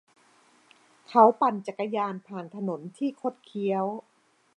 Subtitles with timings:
[1.07, 3.85] เขาปั่นจักรยานผ่านถนนที่คดเคี้ยว